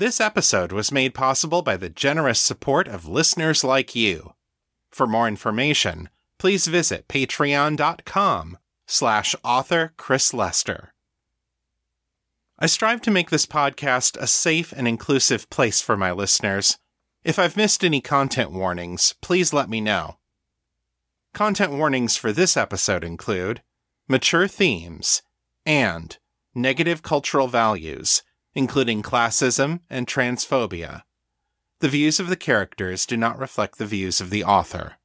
[0.00, 4.32] This episode was made possible by the generous support of listeners like you.
[4.90, 10.94] For more information, please visit patreon.com slash author Chris Lester.
[12.58, 16.78] I strive to make this podcast a safe and inclusive place for my listeners.
[17.22, 20.16] If I've missed any content warnings, please let me know.
[21.34, 23.60] Content warnings for this episode include
[24.08, 25.20] mature themes
[25.66, 26.16] and
[26.54, 28.22] negative cultural values,
[28.54, 31.02] including classism and transphobia.
[31.80, 34.96] The views of the characters do not reflect the views of the author.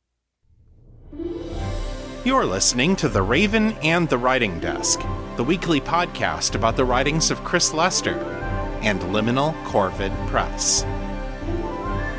[2.26, 5.00] You're listening to The Raven and the Writing Desk,
[5.38, 8.18] the weekly podcast about the writings of Chris Lester
[8.82, 10.82] and Liminal Corvid Press.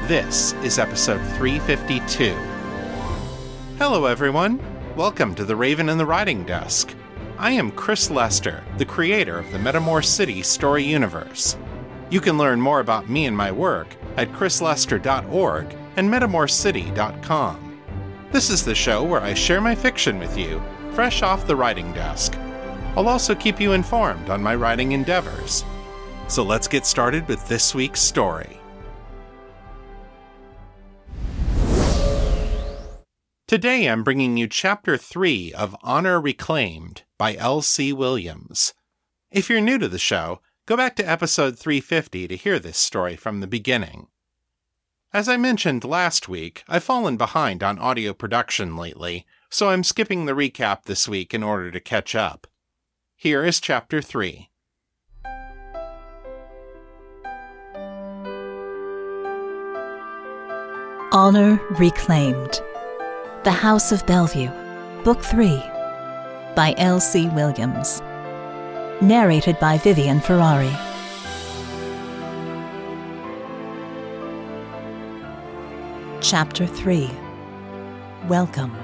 [0.08, 2.32] This is episode 352.
[3.78, 4.58] Hello, everyone.
[4.94, 6.95] Welcome to The Raven and the Writing Desk.
[7.38, 11.58] I am Chris Lester, the creator of the Metamor City story universe.
[12.08, 17.82] You can learn more about me and my work at chrislester.org and metamorcity.com.
[18.32, 20.62] This is the show where I share my fiction with you,
[20.92, 22.38] fresh off the writing desk.
[22.96, 25.62] I'll also keep you informed on my writing endeavors.
[26.28, 28.58] So let's get started with this week's story.
[33.46, 37.92] Today I'm bringing you Chapter 3 of Honor Reclaimed by L.C.
[37.92, 38.74] Williams.
[39.30, 43.16] If you're new to the show, go back to episode 350 to hear this story
[43.16, 44.08] from the beginning.
[45.12, 50.26] As I mentioned last week, I've fallen behind on audio production lately, so I'm skipping
[50.26, 52.46] the recap this week in order to catch up.
[53.14, 54.50] Here is Chapter 3.
[61.12, 62.60] Honor Reclaimed
[63.44, 64.50] The House of Bellevue,
[65.02, 65.62] Book 3,
[66.56, 67.28] by L.C.
[67.28, 68.00] Williams.
[69.02, 70.74] Narrated by Vivian Ferrari.
[76.22, 77.10] Chapter 3
[78.26, 78.74] Welcome.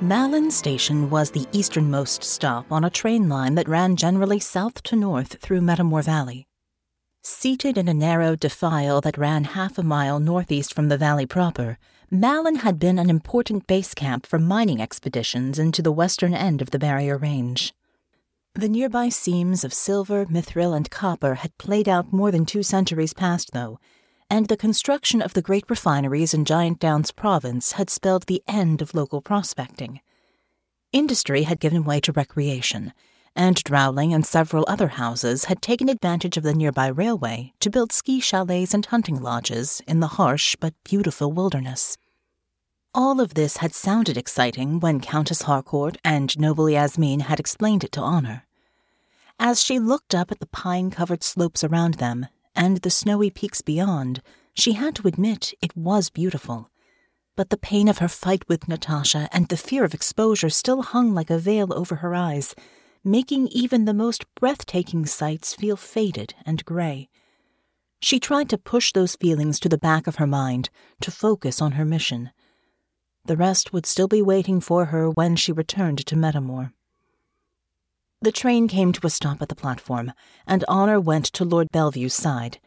[0.00, 4.96] Malin Station was the easternmost stop on a train line that ran generally south to
[4.96, 6.48] north through Metamor Valley.
[7.22, 11.78] Seated in a narrow defile that ran half a mile northeast from the valley proper,
[12.10, 16.70] Malin had been an important base camp for mining expeditions into the western end of
[16.70, 17.74] the barrier range.
[18.54, 23.12] The nearby seams of silver, mithril, and copper had played out more than two centuries
[23.12, 23.80] past, though,
[24.30, 28.80] and the construction of the great refineries in Giant Downs province had spelled the end
[28.80, 30.00] of local prospecting.
[30.92, 32.92] Industry had given way to recreation,
[33.36, 37.92] and Drauling and several other houses had taken advantage of the nearby railway to build
[37.92, 41.96] ski chalets and hunting lodges in the harsh but beautiful wilderness.
[42.94, 47.90] All of this had sounded exciting when Countess Harcourt and noble Yasmin had explained it
[47.92, 48.46] to Honor.
[49.38, 53.62] As she looked up at the pine covered slopes around them and the snowy peaks
[53.62, 54.22] beyond,
[54.54, 56.70] she had to admit it was beautiful.
[57.34, 61.14] But the pain of her fight with Natasha and the fear of exposure still hung
[61.14, 62.54] like a veil over her eyes,
[63.04, 67.08] making even the most breathtaking sights feel faded and gray.
[68.00, 70.70] She tried to push those feelings to the back of her mind,
[71.00, 72.30] to focus on her mission.
[73.26, 76.72] The rest would still be waiting for her when she returned to Metamor.
[78.20, 80.12] The train came to a stop at the platform,
[80.46, 82.58] and Honor went to Lord Bellevue's side.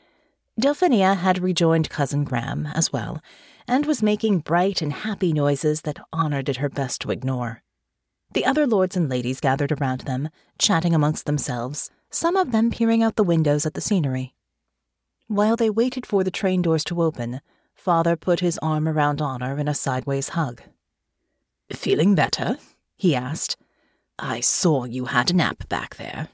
[0.60, 3.22] Delphinia had rejoined Cousin Graham as well,
[3.68, 7.64] and was making bright and happy noises that Honor did her best to ignore.
[8.32, 10.30] The other lords and ladies gathered around them,
[10.60, 14.34] chatting amongst themselves, some of them peering out the windows at the scenery.
[15.28, 17.42] While they waited for the train doors to open,
[17.76, 20.62] Father put his arm around Honor in a sideways hug.
[21.72, 22.58] Feeling better?
[22.96, 23.58] he asked.
[24.18, 26.30] I saw you had a nap back there.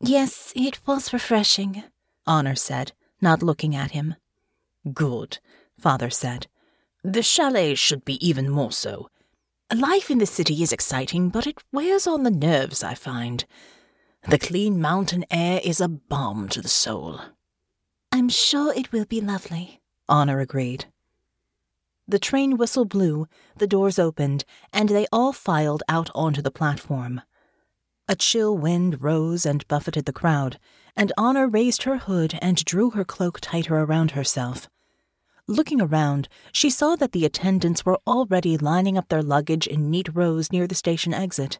[0.00, 1.82] Yes, it was refreshing,
[2.26, 4.14] Honor said, not looking at him.
[4.92, 5.38] Good,
[5.78, 6.46] Father said.
[7.02, 9.08] The chalet should be even more so.
[9.72, 13.44] Life in the city is exciting, but it wears on the nerves, I find.
[14.28, 17.20] The clean mountain air is a balm to the soul.
[18.12, 20.86] I'm sure it will be lovely, Honor agreed.
[22.06, 23.26] The train whistle blew,
[23.56, 27.22] the doors opened, and they all filed out onto the platform.
[28.06, 30.58] A chill wind rose and buffeted the crowd,
[30.94, 34.68] and Honor raised her hood and drew her cloak tighter around herself.
[35.46, 40.08] Looking around, she saw that the attendants were already lining up their luggage in neat
[40.14, 41.58] rows near the station exit.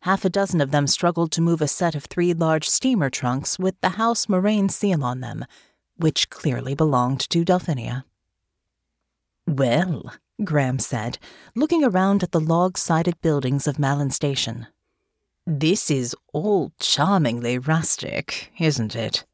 [0.00, 3.58] Half a dozen of them struggled to move a set of three large steamer trunks
[3.58, 5.44] with the House Moraine seal on them,
[5.96, 8.04] which clearly belonged to Delphinia.
[9.46, 11.18] Well, Graham said,
[11.54, 14.66] looking around at the log sided buildings of Malin Station.
[15.46, 19.26] This is all charmingly rustic, isn't it?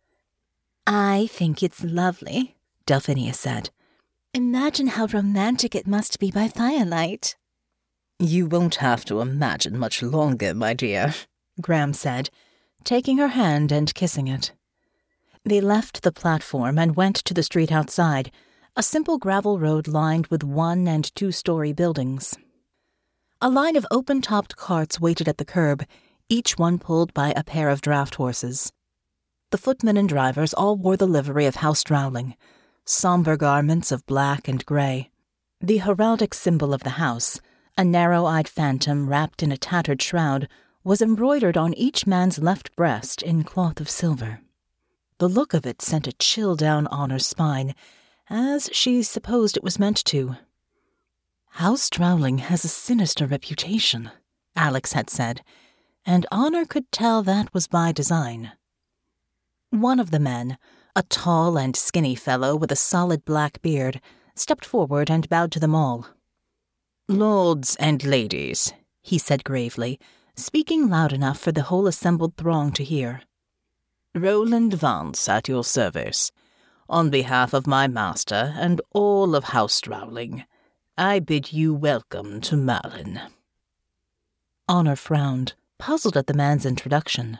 [0.88, 2.56] I think it's lovely,
[2.86, 3.70] Delphinia said.
[4.36, 7.36] Imagine how romantic it must be by firelight.
[8.18, 11.14] You won't have to imagine much longer, my dear,
[11.62, 12.28] Graham said,
[12.84, 14.52] taking her hand and kissing it.
[15.46, 18.30] They left the platform and went to the street outside,
[18.76, 22.36] a simple gravel road lined with one and two story buildings.
[23.40, 25.82] A line of open topped carts waited at the curb,
[26.28, 28.70] each one pulled by a pair of draft horses.
[29.50, 32.34] The footmen and drivers all wore the livery of House Drauling,
[32.86, 35.10] somber garments of black and gray.
[35.60, 37.40] The heraldic symbol of the house,
[37.76, 40.48] a narrow eyed phantom wrapped in a tattered shroud,
[40.84, 44.40] was embroidered on each man's left breast in cloth of silver.
[45.18, 47.74] The look of it sent a chill down Honor's spine,
[48.30, 50.36] as she supposed it was meant to.
[51.50, 54.10] House Drauling has a sinister reputation,
[54.54, 55.42] Alex had said,
[56.04, 58.52] and Honor could tell that was by design.
[59.70, 60.56] One of the men,
[60.96, 64.00] a tall and skinny fellow with a solid black beard,
[64.34, 66.06] stepped forward and bowed to them all.
[67.06, 68.72] Lords and ladies,
[69.02, 70.00] he said gravely,
[70.36, 73.20] speaking loud enough for the whole assembled throng to hear.
[74.14, 76.32] Roland Vance at your service.
[76.88, 80.44] On behalf of my master and all of House Drauling,
[80.96, 83.20] I bid you welcome to Malin.
[84.66, 87.38] Honor frowned, puzzled at the man's introduction.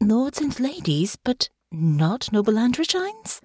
[0.00, 3.40] Lords and ladies, but not noble Androgynes?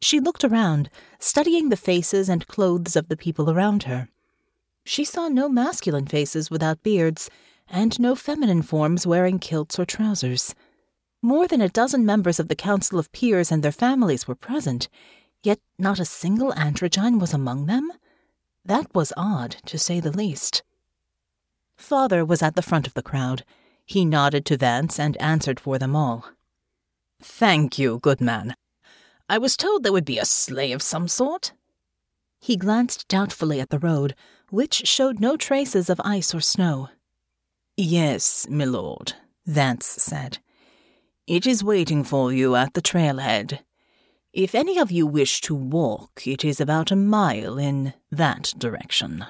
[0.00, 4.08] She looked around, studying the faces and clothes of the people around her.
[4.84, 7.28] She saw no masculine faces without beards,
[7.68, 10.54] and no feminine forms wearing kilts or trousers.
[11.22, 14.88] More than a dozen members of the Council of Peers and their families were present,
[15.42, 17.90] yet not a single androgyne was among them?
[18.64, 20.62] That was odd, to say the least.
[21.76, 23.44] Father was at the front of the crowd.
[23.84, 26.26] He nodded to Vance and answered for them all.
[27.22, 28.54] Thank you, good man.
[29.28, 31.52] I was told there would be a sleigh of some sort.
[32.40, 34.14] He glanced doubtfully at the road,
[34.50, 36.90] which showed no traces of ice or snow.
[37.76, 39.14] Yes, milord,
[39.46, 40.38] Vance said.
[41.26, 43.60] It is waiting for you at the trailhead.
[44.32, 49.24] If any of you wish to walk, it is about a mile in that direction.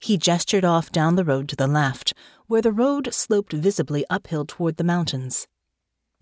[0.00, 2.12] He gestured off down the road to the left,
[2.46, 5.46] where the road sloped visibly uphill toward the mountains.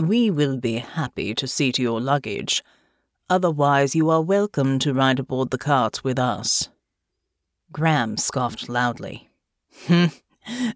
[0.01, 2.65] We will be happy to see to your luggage.
[3.31, 6.69] Otherwise, you are welcome to ride aboard the cart with us.
[7.71, 9.31] Graham scoffed loudly.
[9.87, 10.07] Hmm.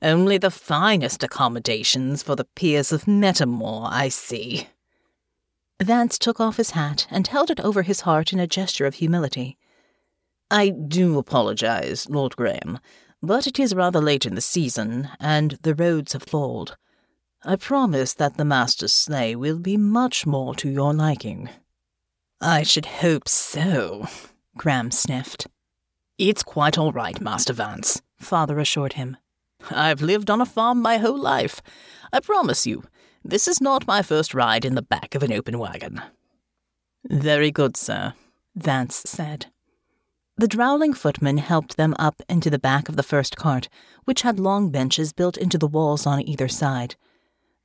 [0.01, 4.69] Only the finest accommodations for the peers of Metamor, I see.
[5.83, 8.95] Vance took off his hat and held it over his heart in a gesture of
[8.95, 9.59] humility.
[10.51, 12.79] I do apologize, Lord Graham,
[13.21, 16.77] but it is rather late in the season, and the roads have thawed.
[17.45, 21.49] I promise that the master's sleigh will be much more to your liking.
[22.41, 24.09] I should hope so,
[24.57, 25.47] Graham sniffed.
[26.19, 29.17] It's quite all right, Master Vance, Father assured him.
[29.71, 31.63] I've lived on a farm my whole life.
[32.13, 32.85] I promise you,
[33.25, 36.03] this is not my first ride in the back of an open wagon.
[37.09, 38.15] Very good, sir,
[38.57, 39.47] Vance said.
[40.37, 43.69] The Drauling footman helped them up into the back of the first cart,
[44.05, 46.97] which had long benches built into the walls on either side.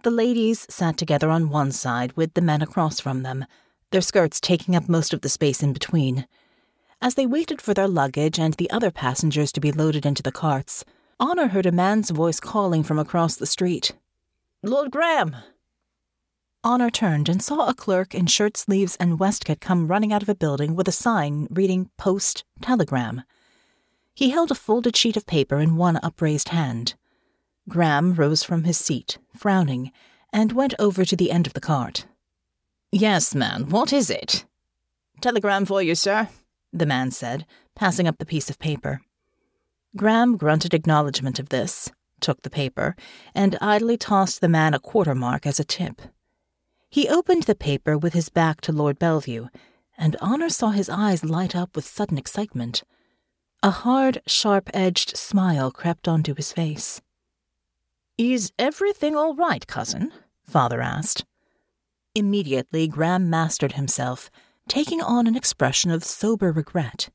[0.03, 3.45] The ladies sat together on one side with the men across from them,
[3.91, 6.27] their skirts taking up most of the space in between.
[7.01, 10.29] As they waited for their luggage and the other passengers to be loaded into the
[10.29, 10.83] carts,
[11.21, 13.93] Honor heard a man's voice calling from across the street.
[14.61, 15.37] Lord Graham!
[16.65, 20.27] Honor turned and saw a clerk in shirt sleeves and waistcoat come running out of
[20.27, 23.23] a building with a sign reading Post Telegram.
[24.13, 26.95] He held a folded sheet of paper in one upraised hand.
[27.69, 29.91] Graham rose from his seat, frowning,
[30.31, 32.05] and went over to the end of the cart.
[32.91, 34.45] Yes, man, what is it?
[35.21, 36.27] Telegram for you, sir,
[36.71, 39.01] the man said, passing up the piece of paper.
[39.95, 42.95] Graham grunted acknowledgement of this, took the paper,
[43.35, 46.01] and idly tossed the man a quarter mark as a tip.
[46.89, 49.47] He opened the paper with his back to Lord Bellevue,
[49.97, 52.83] and Honor saw his eyes light up with sudden excitement.
[53.61, 57.01] A hard, sharp edged smile crept onto his face.
[58.17, 60.11] Is everything all right, cousin?
[60.43, 61.25] Father asked.
[62.13, 64.29] Immediately, Graham mastered himself
[64.67, 67.09] taking on an expression of sober regret.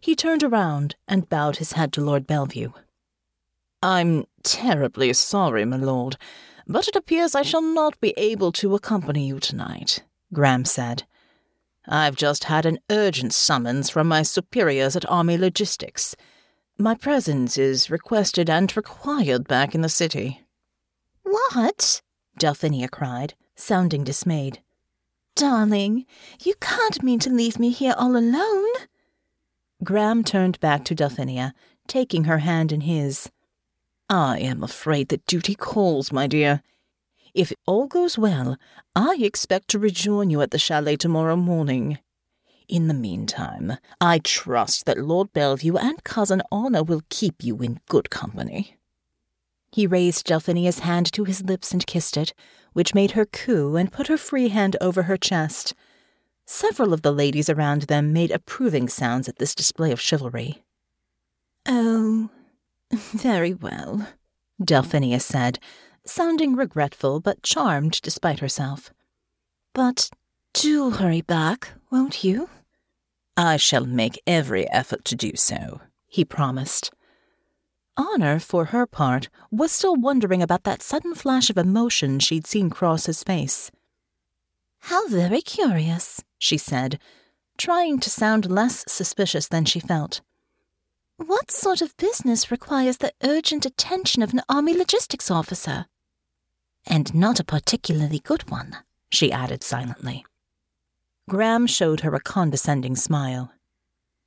[0.00, 2.72] He turned around and bowed his head to Lord Bellevue.
[3.82, 6.16] I'm terribly sorry, my lord,
[6.66, 11.04] but it appears I shall not be able to accompany you tonight, Graham said.
[11.86, 16.16] I've just had an urgent summons from my superiors at Army Logistics.
[16.78, 20.40] My presence is requested and required back in the city.
[21.22, 22.02] What?
[22.38, 24.62] Delphinia cried, sounding dismayed.
[25.36, 26.06] Darling,
[26.42, 28.68] you can't mean to leave me here all alone.
[29.84, 31.52] Graham turned back to Delphinia,
[31.86, 33.30] taking her hand in his.
[34.08, 36.62] I am afraid that duty calls, my dear.
[37.34, 38.56] If all goes well,
[38.94, 41.98] I expect to rejoin you at the chalet tomorrow morning.
[42.72, 47.80] In the meantime, I trust that Lord Bellevue and Cousin Honor will keep you in
[47.86, 48.78] good company.
[49.70, 52.32] He raised Delphinia's hand to his lips and kissed it,
[52.72, 55.74] which made her coo and put her free hand over her chest.
[56.46, 60.64] Several of the ladies around them made approving sounds at this display of chivalry.
[61.68, 62.30] Oh,
[62.90, 64.08] very well,
[64.58, 65.58] Delphinia said,
[66.06, 68.94] sounding regretful but charmed despite herself.
[69.74, 70.08] But
[70.54, 72.48] do hurry back, won't you?
[73.36, 76.92] I shall make every effort to do so, he promised.
[77.96, 82.70] Honor, for her part, was still wondering about that sudden flash of emotion she'd seen
[82.70, 83.70] cross his face.
[84.80, 86.98] How very curious, she said,
[87.58, 90.20] trying to sound less suspicious than she felt.
[91.16, 95.86] What sort of business requires the urgent attention of an army logistics officer?
[96.86, 98.76] And not a particularly good one,
[99.10, 100.24] she added silently.
[101.28, 103.52] Graham showed her a condescending smile.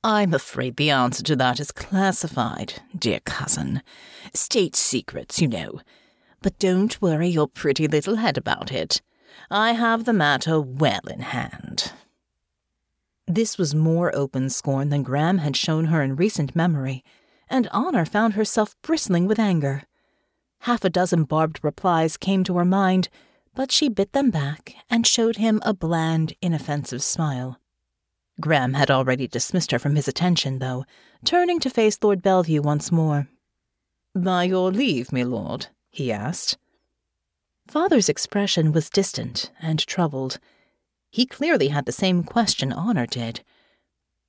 [0.02, 3.82] I'm afraid the answer to that is classified, dear cousin.
[4.32, 5.80] State secrets, you know.
[6.42, 9.02] But don't worry your pretty little head about it.
[9.50, 11.92] I have the matter well in hand.
[13.26, 17.02] This was more open scorn than Graham had shown her in recent memory,
[17.48, 19.82] and Honor found herself bristling with anger.
[20.60, 23.08] Half a dozen barbed replies came to her mind,
[23.56, 27.58] but she bit them back and showed him a bland, inoffensive smile.
[28.40, 30.84] Graham had already dismissed her from his attention, though,
[31.24, 33.28] turning to face Lord Bellevue once more.
[34.14, 36.58] By your leave, my lord, he asked.
[37.66, 40.38] Father's expression was distant and troubled.
[41.10, 43.42] He clearly had the same question Honor did.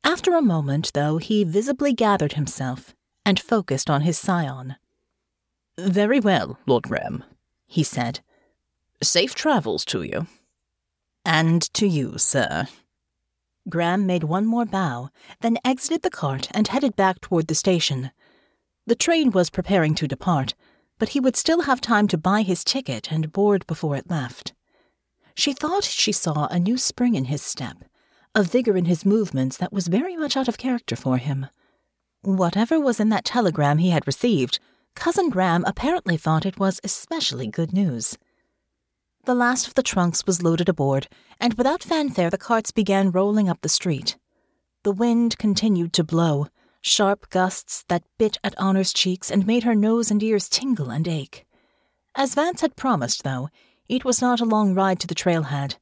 [0.05, 4.77] After a moment, though, he visibly gathered himself and focused on his scion.
[5.77, 7.25] Very well, Lord Graham,
[7.67, 8.21] he said.
[9.01, 10.27] Safe travels to you.
[11.23, 12.67] And to you, sir.
[13.69, 15.09] Graham made one more bow,
[15.41, 18.11] then exited the cart and headed back toward the station.
[18.85, 20.55] The train was preparing to depart,
[20.97, 24.53] but he would still have time to buy his ticket and board before it left.
[25.35, 27.83] She thought she saw a new spring in his step,
[28.33, 31.47] a vigor in his movements that was very much out of character for him.
[32.21, 34.59] Whatever was in that telegram he had received,
[34.95, 38.17] Cousin Graham apparently thought it was especially good news.
[39.27, 43.49] The last of the trunks was loaded aboard, and without fanfare the carts began rolling
[43.49, 44.15] up the street.
[44.83, 46.47] The wind continued to blow,
[46.79, 51.05] sharp gusts that bit at Honor's cheeks and made her nose and ears tingle and
[51.09, 51.45] ache.
[52.15, 53.49] As Vance had promised, though,
[53.89, 55.75] it was not a long ride to the trailhead.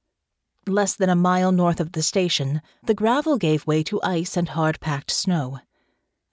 [0.66, 4.50] Less than a mile north of the station, the gravel gave way to ice and
[4.50, 5.60] hard packed snow.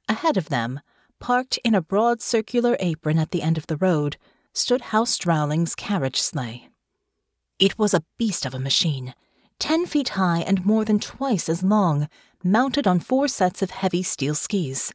[0.09, 0.81] Ahead of them,
[1.21, 4.17] parked in a broad circular apron at the end of the road,
[4.55, 6.71] stood House Drauling's carriage sleigh.
[7.63, 9.15] It was a beast of a machine,
[9.61, 12.09] ten feet high and more than twice as long,
[12.43, 14.93] mounted on four sets of heavy steel skis.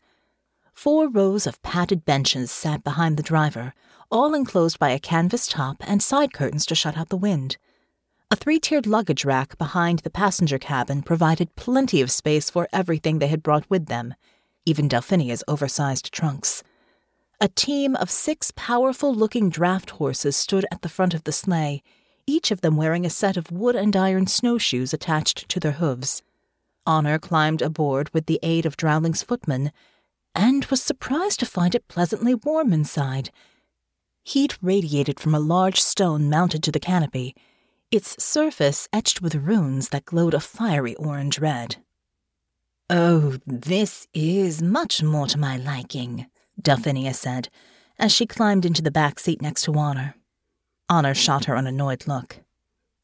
[0.74, 3.74] Four rows of padded benches sat behind the driver,
[4.12, 7.56] all enclosed by a canvas top and side curtains to shut out the wind.
[8.30, 13.20] A three tiered luggage rack behind the passenger cabin provided plenty of space for everything
[13.20, 14.14] they had brought with them,
[14.66, 16.64] even Delphinia's oversized trunks.
[17.40, 21.82] A team of six powerful looking draft horses stood at the front of the sleigh,
[22.28, 26.22] each of them wearing a set of wood and iron snowshoes attached to their hooves.
[26.86, 29.72] Honor climbed aboard with the aid of Drauling's footman,
[30.36, 33.32] and was surprised to find it pleasantly warm inside.
[34.24, 37.34] Heat radiated from a large stone mounted to the canopy,
[37.90, 41.78] its surface etched with runes that glowed a fiery orange red.
[42.90, 46.28] Oh, this is much more to my liking,
[46.62, 47.50] Delphinia said,
[47.98, 50.16] as she climbed into the back seat next to Honor.
[50.90, 52.40] Honor shot her an annoyed look.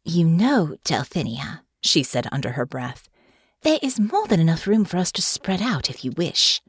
[0.05, 3.09] You know, Delphinia, she said under her breath,
[3.61, 6.61] there is more than enough room for us to spread out if you wish.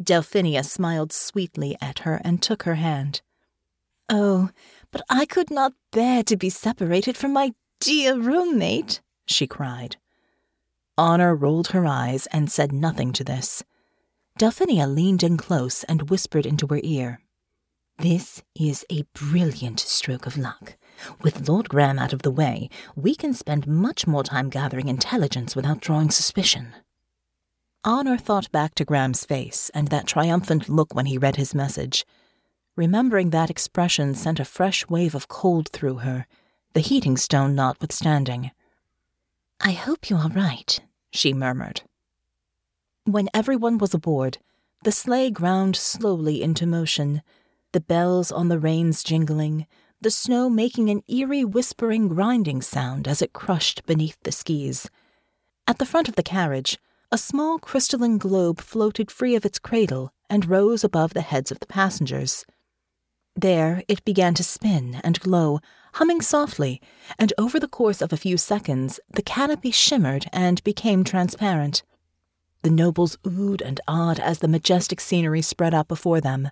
[0.00, 3.22] Delphinia smiled sweetly at her and took her hand.
[4.08, 4.50] Oh,
[4.90, 9.96] but I could not bear to be separated from my dear roommate, she cried.
[10.98, 13.62] Honor rolled her eyes and said nothing to this.
[14.38, 17.20] Delphinia leaned in close and whispered into her ear.
[17.98, 20.76] This is a brilliant stroke of luck.
[21.22, 25.56] With Lord Graham out of the way, we can spend much more time gathering intelligence
[25.56, 26.74] without drawing suspicion.
[27.84, 32.04] Honor thought back to Graham's face and that triumphant look when he read his message.
[32.76, 36.26] Remembering that expression sent a fresh wave of cold through her,
[36.74, 38.50] the heating stone notwithstanding.
[39.58, 40.78] I hope you are right,
[41.12, 41.80] she murmured.
[43.04, 44.36] When everyone was aboard,
[44.84, 47.22] the sleigh ground slowly into motion,
[47.72, 49.66] the bells on the reins jingling,
[50.00, 54.88] the snow making an eerie whispering grinding sound as it crushed beneath the skis.
[55.66, 56.78] At the front of the carriage,
[57.10, 61.60] a small crystalline globe floated free of its cradle and rose above the heads of
[61.60, 62.44] the passengers.
[63.34, 65.60] There it began to spin and glow,
[65.94, 66.80] humming softly,
[67.18, 71.82] and over the course of a few seconds the canopy shimmered and became transparent.
[72.62, 76.50] The nobles oohed and awed as the majestic scenery spread out before them.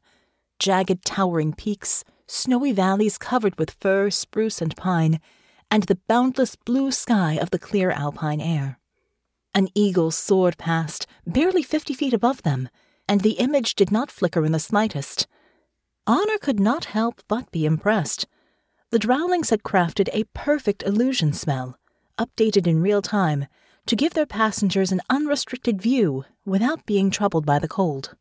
[0.64, 5.20] Jagged towering peaks, snowy valleys covered with fir, spruce, and pine,
[5.70, 8.80] and the boundless blue sky of the clear alpine air.
[9.54, 12.70] An eagle soared past, barely fifty feet above them,
[13.06, 15.26] and the image did not flicker in the slightest.
[16.06, 18.26] Honor could not help but be impressed.
[18.88, 21.78] The Draulings had crafted a perfect illusion smell,
[22.18, 23.48] updated in real time,
[23.84, 28.16] to give their passengers an unrestricted view without being troubled by the cold.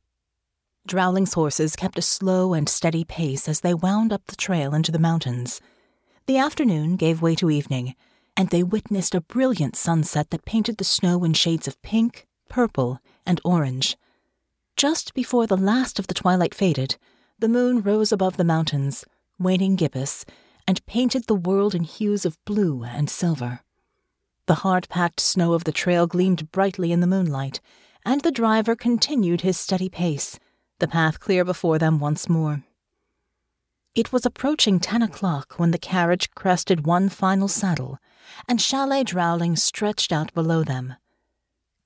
[0.86, 4.92] Drauling's horses kept a slow and steady pace as they wound up the trail into
[4.92, 5.62] the mountains.
[6.26, 7.96] The afternoon gave way to evening,
[8.36, 13.00] and they witnessed a brilliant sunset that painted the snow in shades of pink, purple,
[13.26, 13.98] and orange.
[14.76, 16.98] Just before the last of the twilight faded,
[17.40, 19.06] the moon rose above the mountains,
[19.40, 20.26] waning gibbous,
[20.68, 23.62] and painted the world in hues of blue and silver.
[24.48, 27.62] The hard packed snow of the trail gleamed brightly in the moonlight,
[28.06, 30.40] and the driver continued his steady pace,
[30.84, 32.62] the path clear before them once more.
[33.96, 38.00] It was approaching ten o'clock when the carriage crested one final saddle,
[38.50, 40.96] and Chalet Drauling stretched out below them.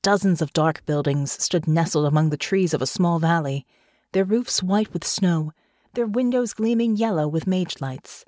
[0.01, 3.67] Dozens of dark buildings stood nestled among the trees of a small valley,
[4.13, 5.51] their roofs white with snow,
[5.93, 8.25] their windows gleaming yellow with mage lights.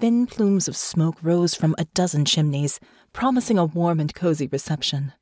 [0.00, 2.78] Thin plumes of smoke rose from a dozen chimneys,
[3.12, 5.14] promising a warm and cozy reception.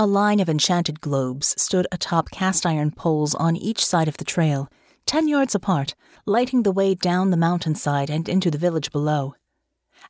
[0.00, 4.24] A line of enchanted globes stood atop cast iron poles on each side of the
[4.24, 4.70] trail,
[5.06, 9.34] ten yards apart, lighting the way down the mountainside and into the village below.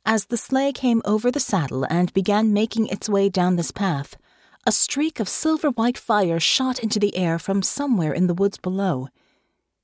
[0.05, 4.15] As the sleigh came over the saddle and began making its way down this path,
[4.67, 8.59] a streak of silver white fire shot into the air from somewhere in the woods
[8.59, 9.07] below.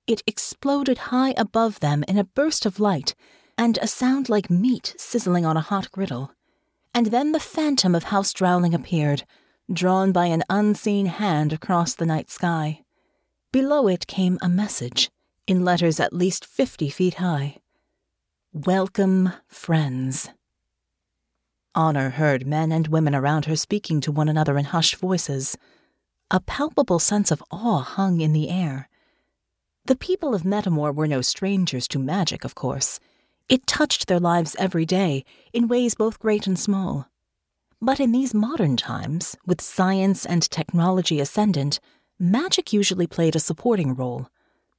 [0.05, 3.15] It exploded high above them in a burst of light,
[3.57, 6.31] and a sound like meat sizzling on a hot griddle.
[6.93, 9.23] And then the phantom of House Drauling appeared,
[9.71, 12.81] drawn by an unseen hand across the night sky.
[13.51, 15.09] Below it came a message,
[15.47, 17.57] in letters at least fifty feet high
[18.55, 20.29] Welcome, friends.
[21.75, 25.57] Honor heard men and women around her speaking to one another in hushed voices.
[26.31, 28.87] A palpable sense of awe hung in the air.
[29.87, 33.01] The people of Metamor were no strangers to magic, of course.
[33.49, 37.09] It touched their lives every day, in ways both great and small.
[37.85, 41.79] But in these modern times, with science and technology ascendant,
[42.17, 44.27] magic usually played a supporting role.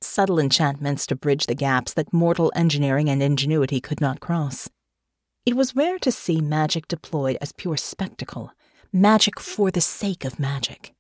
[0.01, 4.69] Subtle enchantments to bridge the gaps that mortal engineering and ingenuity could not cross.
[5.45, 8.51] It was rare to see magic deployed as pure spectacle,
[8.93, 10.93] magic for the sake of magic.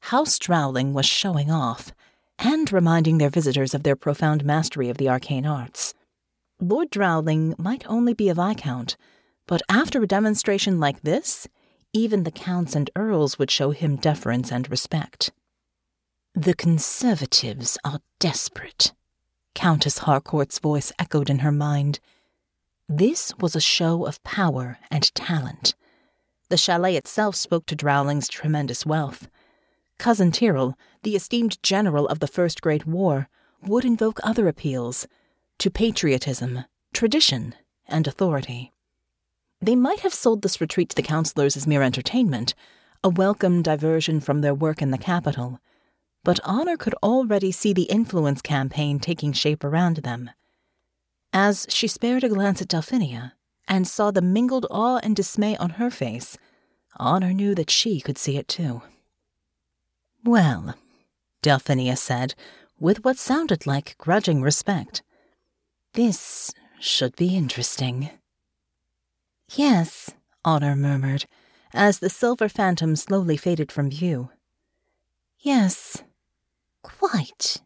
[0.00, 1.92] House Drauling was showing off,
[2.40, 5.94] and reminding their visitors of their profound mastery of the arcane arts.
[6.58, 8.96] Lord Drauling might only be a Viscount,
[9.50, 11.48] but after a demonstration like this,
[11.92, 15.32] even the counts and earls would show him deference and respect.
[16.36, 18.92] The conservatives are desperate,
[19.56, 21.98] Countess Harcourt's voice echoed in her mind.
[22.88, 25.74] This was a show of power and talent.
[26.48, 29.28] The chalet itself spoke to Drauling's tremendous wealth.
[29.98, 33.28] Cousin Tyrrell, the esteemed general of the First Great War,
[33.64, 35.08] would invoke other appeals
[35.58, 37.56] to patriotism, tradition,
[37.88, 38.70] and authority.
[39.62, 42.54] They might have sold this retreat to the councillors as mere entertainment,
[43.04, 45.60] a welcome diversion from their work in the capital,
[46.24, 50.30] but Honor could already see the influence campaign taking shape around them.
[51.32, 53.32] As she spared a glance at Delphinia
[53.68, 56.38] and saw the mingled awe and dismay on her face,
[56.96, 58.82] Honor knew that she could see it too.
[60.24, 60.74] Well,
[61.42, 62.34] Delphinia said,
[62.78, 65.02] with what sounded like grudging respect.
[65.92, 68.10] This should be interesting.
[69.54, 70.10] Yes,
[70.44, 71.26] Honor murmured,
[71.74, 74.30] as the silver phantom slowly faded from view.
[75.38, 76.02] Yes,
[76.82, 77.60] quite.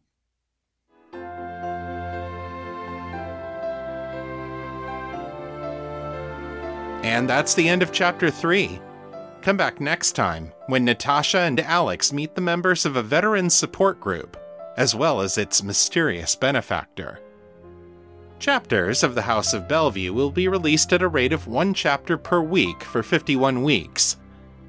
[7.03, 8.81] And that's the end of chapter 3.
[9.43, 14.01] Come back next time when Natasha and Alex meet the members of a veteran support
[14.01, 14.39] group,
[14.79, 17.21] as well as its mysterious benefactor.
[18.39, 22.19] Chapters of The House of Bellevue will be released at a rate of one chapter
[22.19, 24.19] per week for 51 weeks.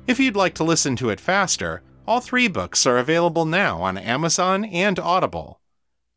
[0.08, 3.98] If you'd like to listen to it faster, all three books are available now on
[3.98, 5.60] Amazon and Audible.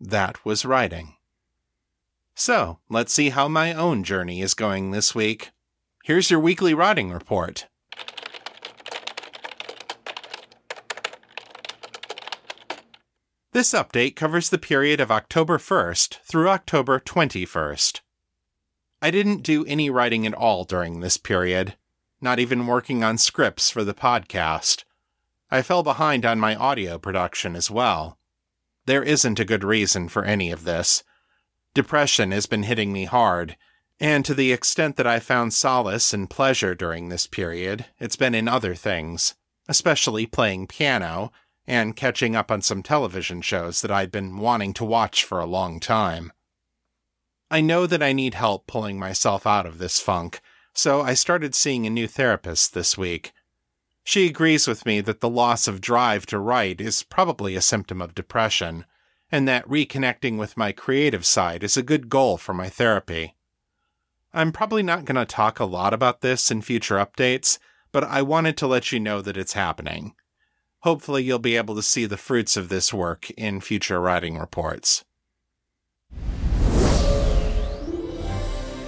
[0.00, 1.14] That was writing.
[2.34, 5.50] So, let's see how my own journey is going this week.
[6.04, 7.66] Here's your weekly writing report.
[13.52, 18.02] This update covers the period of October 1st through October 21st.
[19.00, 21.76] I didn't do any writing at all during this period,
[22.20, 24.84] not even working on scripts for the podcast.
[25.50, 28.17] I fell behind on my audio production as well.
[28.88, 31.04] There isn't a good reason for any of this.
[31.74, 33.58] Depression has been hitting me hard,
[34.00, 38.34] and to the extent that I found solace and pleasure during this period, it's been
[38.34, 39.34] in other things,
[39.68, 41.32] especially playing piano
[41.66, 45.44] and catching up on some television shows that I'd been wanting to watch for a
[45.44, 46.32] long time.
[47.50, 50.40] I know that I need help pulling myself out of this funk,
[50.72, 53.32] so I started seeing a new therapist this week.
[54.08, 58.00] She agrees with me that the loss of drive to write is probably a symptom
[58.00, 58.86] of depression,
[59.30, 63.36] and that reconnecting with my creative side is a good goal for my therapy.
[64.32, 67.58] I'm probably not going to talk a lot about this in future updates,
[67.92, 70.14] but I wanted to let you know that it's happening.
[70.78, 75.04] Hopefully, you'll be able to see the fruits of this work in future writing reports.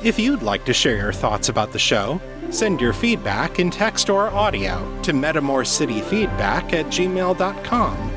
[0.02, 4.10] If you'd like to share your thoughts about the show, send your feedback in text
[4.10, 8.10] or audio to metamorcityfeedback at gmail.com.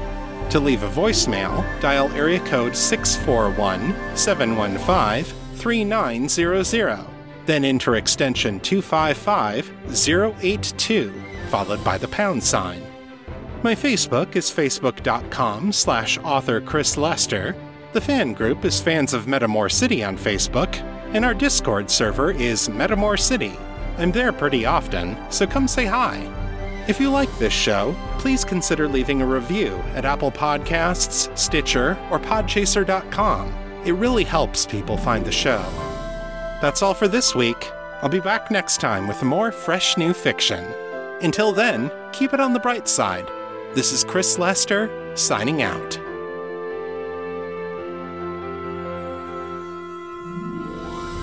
[0.49, 7.07] To leave a voicemail, dial area code 641 715 3900,
[7.45, 9.71] then enter extension 255
[10.43, 12.83] 082, followed by the pound sign.
[13.63, 17.55] My Facebook is facebook.com slash author Chris Lester.
[17.93, 20.75] The fan group is Fans of Metamor City on Facebook,
[21.13, 23.57] and our Discord server is Metamor City.
[23.97, 26.29] I'm there pretty often, so come say hi.
[26.87, 32.19] If you like this show, please consider leaving a review at Apple Podcasts, Stitcher, or
[32.19, 33.53] Podchaser.com.
[33.85, 35.63] It really helps people find the show.
[36.61, 37.71] That's all for this week.
[38.01, 40.65] I'll be back next time with more fresh new fiction.
[41.21, 43.29] Until then, keep it on the bright side.
[43.73, 46.02] This is Chris Lester, signing out.